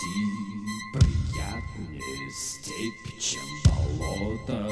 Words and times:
верти, 0.00 0.64
приятнее 0.92 2.30
степь, 2.30 3.18
чем 3.18 3.42
болото. 3.64 4.68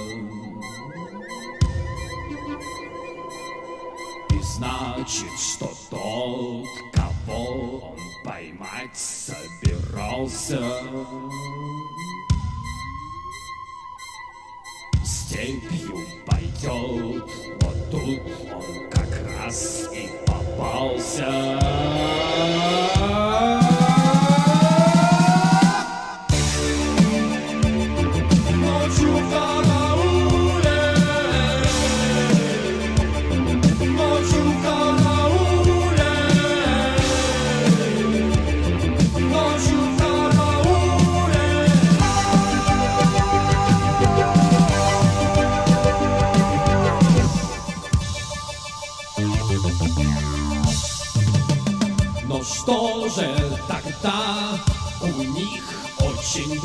И 4.31 4.43
значит, 4.43 5.39
что 5.39 5.71
тот, 5.91 6.67
кого 6.93 7.93
он 7.93 7.99
поймать 8.25 8.97
собирался, 8.97 10.61
степью 15.05 15.99
пойдет, 16.27 17.31
вот 17.61 17.91
тут 17.91 18.21
он 18.53 18.91
как 18.91 19.11
раз 19.39 19.89
и 19.93 20.09
попался. 20.27 21.69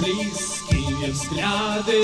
Близкие 0.04 1.12
взгляды? 1.12 2.02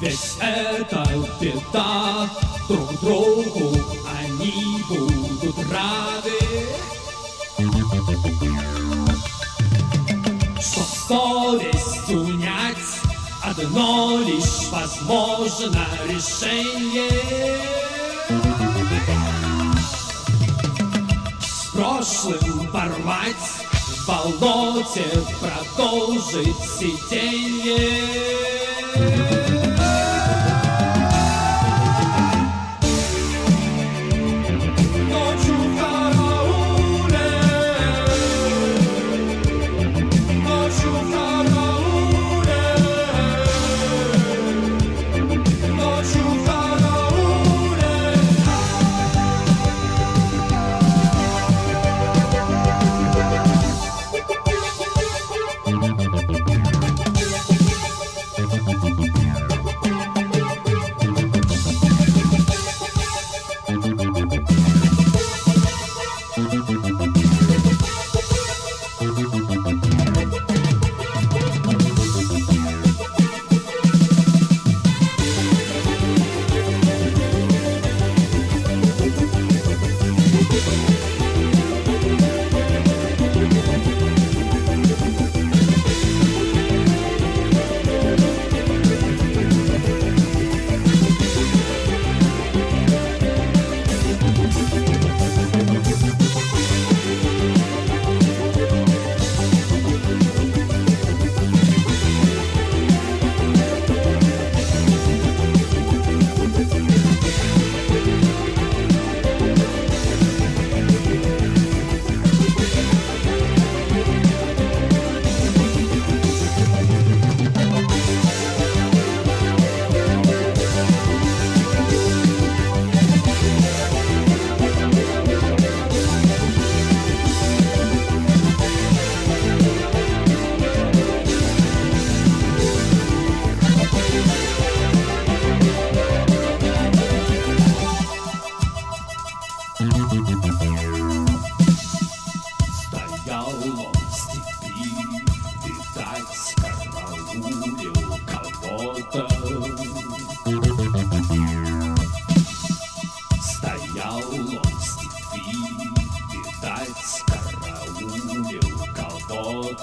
Ведь 0.00 0.36
это 0.40 1.06
беда, 1.40 2.28
друг 2.68 3.00
другу 3.00 3.76
они 4.20 4.82
будут 4.88 5.56
рады. 5.70 6.38
Что 10.60 10.82
совесть 11.08 12.08
унять, 12.08 12.76
одно 13.42 14.18
лишь 14.18 14.68
возможно 14.70 15.86
решение. 16.08 17.81
Прошлым 22.02 22.66
порвать, 22.72 23.36
в 24.06 24.40
болоте 24.40 25.06
продолжить 25.40 26.58
сиденье. 26.58 27.82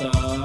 Awesome. 0.01 0.38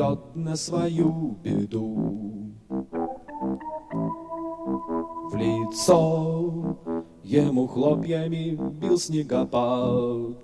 Вперед 0.00 0.18
на 0.34 0.56
свою 0.56 1.36
беду. 1.42 2.54
В 5.30 5.36
лицо 5.36 6.76
ему 7.22 7.66
хлопьями 7.66 8.58
бил 8.80 8.98
снегопад. 8.98 10.36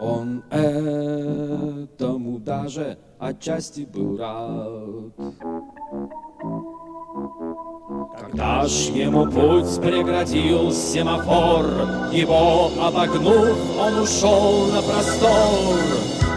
Он 0.00 0.44
этому 0.50 2.38
даже 2.38 2.98
отчасти 3.18 3.80
был 3.82 4.16
рад. 4.16 5.12
Когда 8.20 8.66
ж 8.66 8.90
ему 8.90 9.24
путь 9.26 9.80
преградил 9.80 10.72
семафор, 10.72 11.66
Его 12.12 12.70
обогнув, 12.80 13.56
он 13.78 13.98
ушел 14.00 14.66
на 14.72 14.82
простор. 14.82 16.27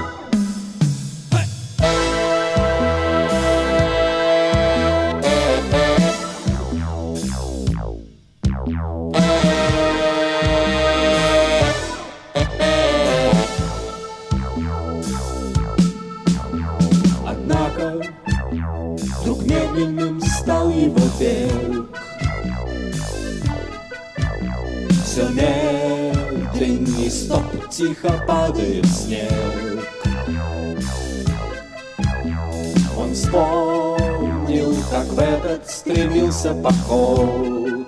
Стремился 36.52 36.54
поход. 36.54 37.88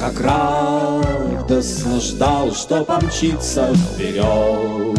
Как 0.00 0.20
радостно 0.20 2.00
ждал, 2.00 2.52
что 2.52 2.84
помчится 2.84 3.72
вперед. 3.74 4.98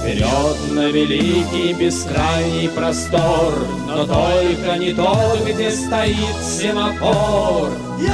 Вперед 0.00 0.56
на 0.72 0.88
великий 0.88 1.72
бескрайний 1.74 2.68
простор, 2.68 3.66
Но 3.86 4.06
только 4.06 4.76
не 4.78 4.92
тот, 4.92 5.44
где 5.46 5.70
стоит 5.70 6.36
семафор. 6.42 7.70
И 8.00 8.08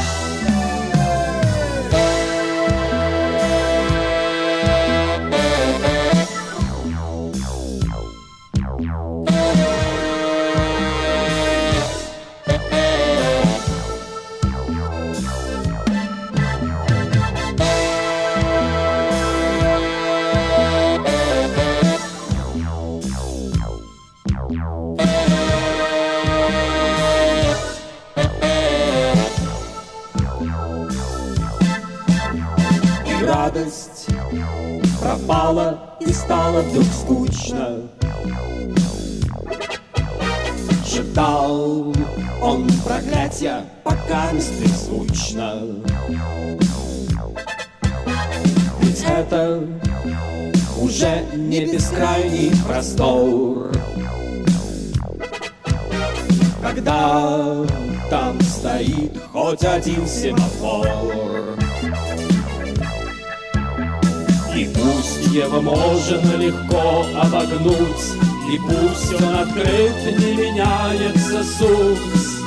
можно 65.86 66.36
легко 66.36 67.06
обогнуть, 67.14 68.06
И 68.52 68.58
пусть 68.58 69.14
он 69.14 69.34
открыт, 69.34 70.18
не 70.18 70.34
меняется 70.34 71.44
суть. 71.44 72.45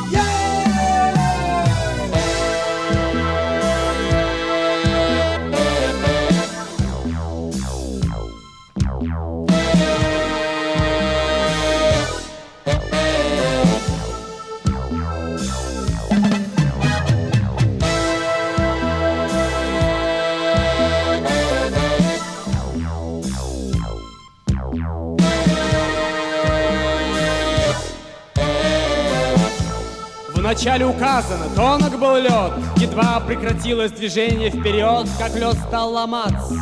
Вначале 30.59 30.87
указано, 30.87 31.45
тонок 31.55 31.97
был 31.97 32.17
лед, 32.17 32.51
едва 32.75 33.21
прекратилось 33.21 33.93
движение 33.93 34.49
вперед, 34.49 35.07
как 35.17 35.33
лед 35.35 35.55
стал 35.69 35.93
ломаться. 35.93 36.53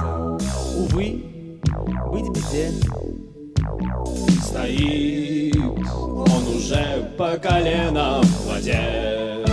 Увы, 0.78 1.24
быть 2.12 2.30
беде. 2.30 2.74
Стоит 4.46 5.56
он 5.58 6.56
уже 6.56 7.12
по 7.18 7.38
колено 7.38 8.22
в 8.22 8.48
воде. 8.48 9.44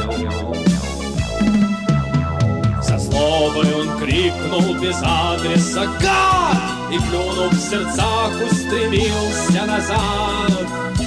Со 2.83 2.99
злобой 2.99 3.75
он 3.75 3.99
крикнул 3.99 4.75
без 4.75 4.99
адреса 5.03 5.87
«Гад!» 6.03 6.93
И, 6.93 6.99
плюнув 6.99 7.51
в 7.51 7.71
сердцах, 7.71 8.31
устремился 8.45 9.65
назад. 9.65 11.04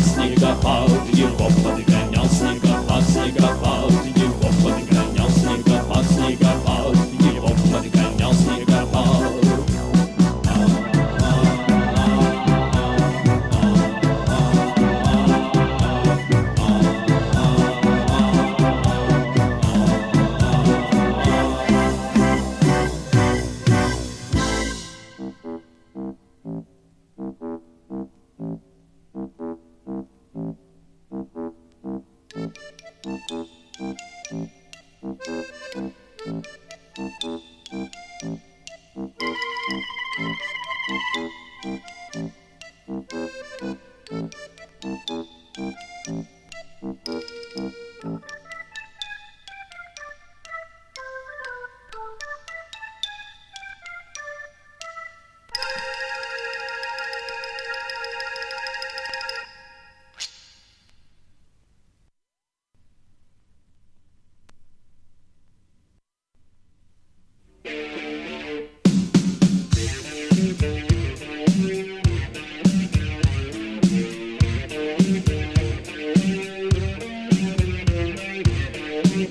Снегопад, 0.00 0.90
его 1.12 1.48
подгонял 1.62 2.26
снегопад, 2.26 3.04
снегопад, 3.04 4.17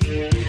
week. 0.06 0.47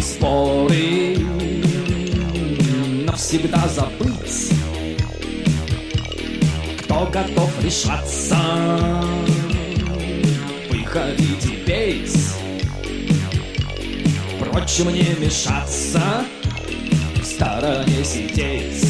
истории 0.00 1.18
навсегда 3.04 3.68
забыть, 3.68 4.50
кто 6.80 7.06
готов 7.06 7.50
решаться, 7.62 8.38
выходить 10.70 11.44
и 11.44 11.56
петь, 11.66 12.34
прочь 14.38 14.78
мне 14.80 15.14
мешаться, 15.20 16.24
в 17.16 17.24
стороне 17.24 18.02
сидеть. 18.02 18.89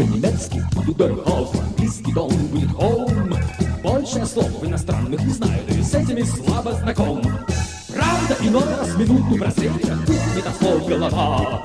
По-немецки 0.00 0.64
будет 0.74 0.96
Дорхаус, 0.96 1.50
по-английски 1.50 2.12
дом 2.14 2.30
будет 2.46 2.70
home. 2.70 3.36
Больше 3.82 4.24
слов 4.24 4.64
иностранных 4.64 5.22
не 5.22 5.32
знаю, 5.32 5.60
да 5.68 5.74
и 5.74 5.82
с 5.82 5.94
этими 5.94 6.22
слабо 6.22 6.72
знаком. 6.72 7.20
Правда, 7.20 8.36
иной 8.40 8.64
раз 8.64 8.96
минуту 8.96 9.38
просреча, 9.38 9.98
тухнет 10.06 10.46
от 10.46 10.56
слов 10.56 10.88
голова. 10.88 11.62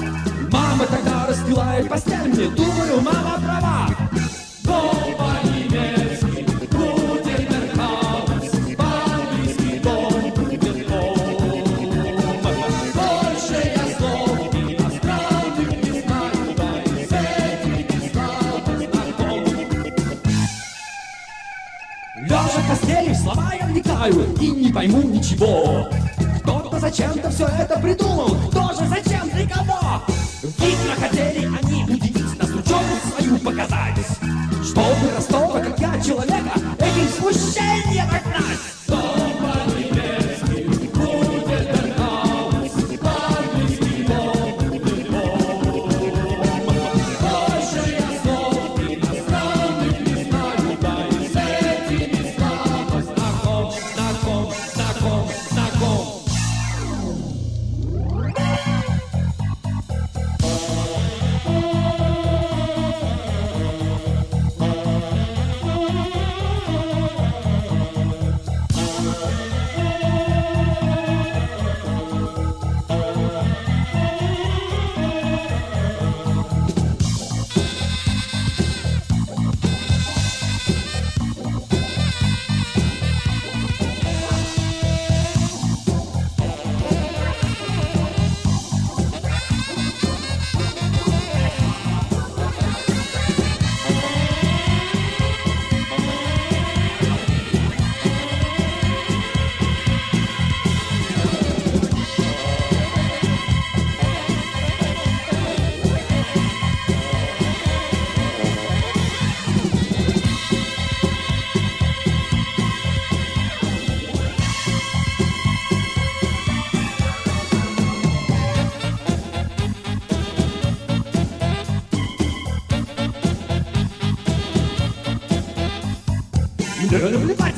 Мама 0.52 0.86
тогда 0.86 1.28
расстилает 1.28 1.88
постель 1.88 2.28
мне, 2.28 2.50
думаю, 2.50 3.02
мама 3.02 3.40
права. 3.42 3.90
Дом 4.64 5.05
и 24.46 24.52
не 24.52 24.72
пойму 24.72 25.02
ничего. 25.02 25.88
Кто-то 26.44 26.80
зачем-то 26.80 27.30
все 27.32 27.48
это 27.48 27.80
придумал, 27.80 28.30
кто 28.50 28.74
же 28.74 28.88
зачем, 28.88 29.28
для 29.34 29.48
кого? 29.50 30.04
Видно, 30.44 30.96
хотели 31.00 31.46
они 31.46 31.84
удивить 31.84 32.40
нас, 32.40 32.50
ученость 32.50 33.18
свою 33.18 33.40
показать. 33.40 33.98
Чтобы 34.64 35.16
Ростова, 35.16 35.60
как 35.62 35.80
я, 35.80 36.02
человека, 36.02 36.60
этим 36.80 37.10
смущением 37.18 37.85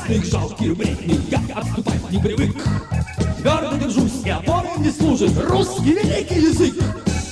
их 0.10 0.26
жалкие 0.26 0.74
бредни, 0.74 1.20
я 1.30 1.42
отступать 1.56 2.12
не 2.12 2.20
привык. 2.20 2.56
Твердо 3.38 3.78
держусь, 3.78 4.24
и 4.26 4.30
опорой 4.30 4.78
мне 4.78 4.92
служит 4.92 5.32
русский 5.50 5.94
великий 5.94 6.42
язык. 6.42 6.76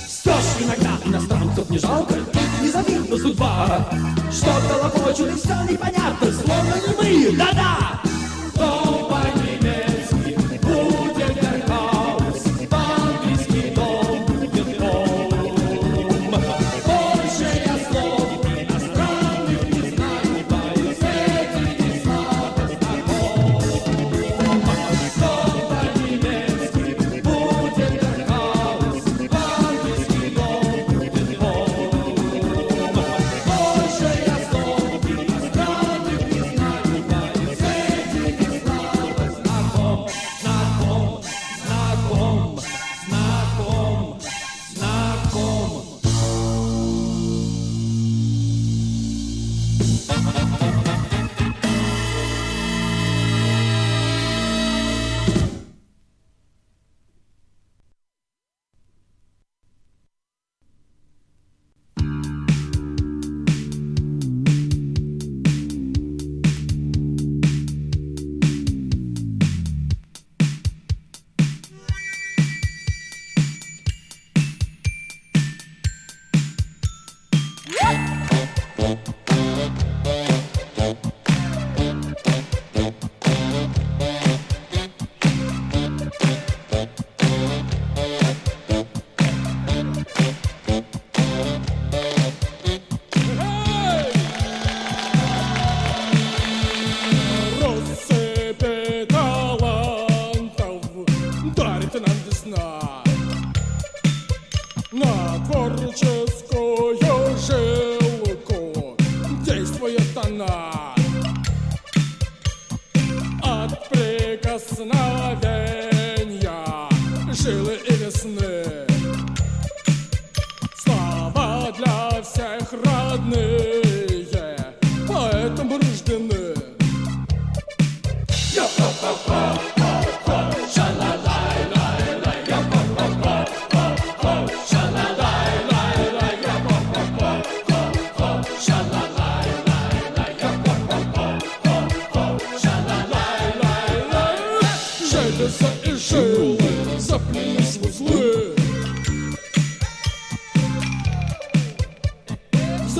Все 0.06 0.32
ж 0.32 0.64
иногда 0.64 0.98
иностранцев 1.04 1.70
не 1.70 1.78
жалко, 1.78 2.14
тут 2.14 2.62
незавидна 2.62 3.16
судьба. 3.16 3.88
Что-то 4.30 4.82
лопочут, 4.82 5.28
и 5.28 5.36
все 5.36 5.72
непонятно, 5.72 6.32
словно 6.32 6.74
не 6.86 7.30
мы, 7.30 7.36
да-да. 7.36 8.05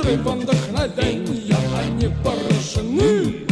музыкой 0.06 0.34
вдохновения 0.36 1.56
они 1.76 2.06
а 2.06 2.24
поражены. 2.24 3.46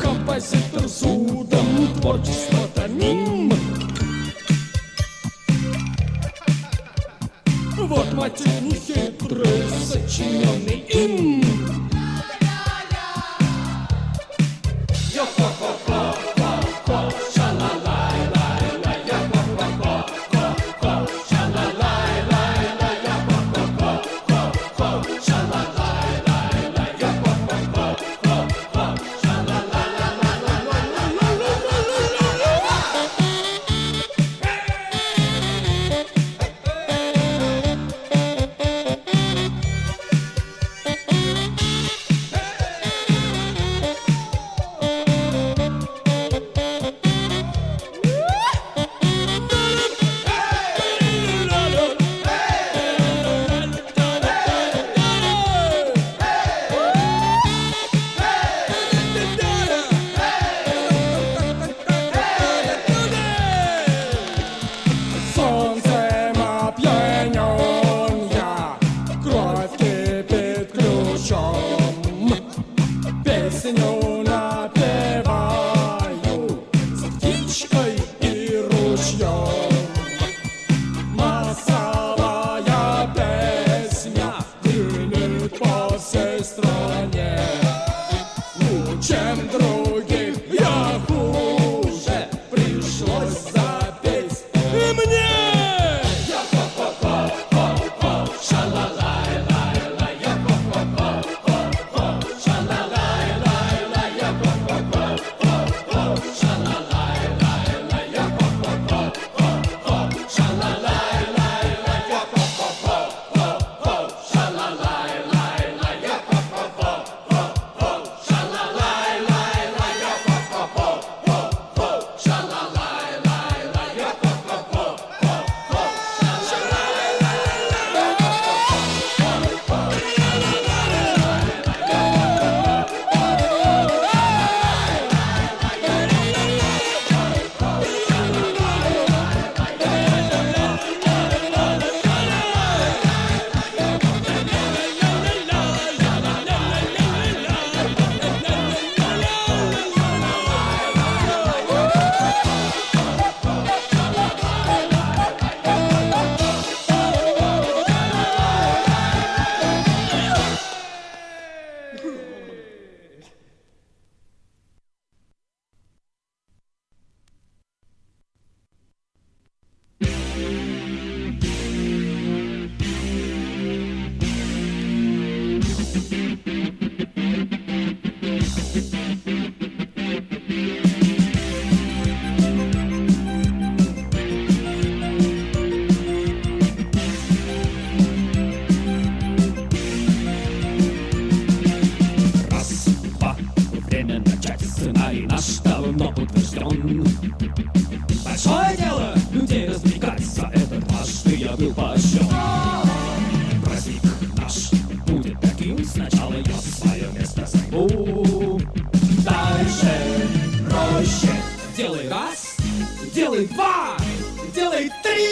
Композитор 0.00 0.88
судом, 0.88 1.88
творчество 2.00 2.68
томим. 2.74 3.52
Вот 7.76 8.12
мотив 8.14 8.62
нехитрый, 8.62 9.62
сочиненный 9.84 10.84
им. 10.88 11.45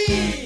me. 0.08 0.43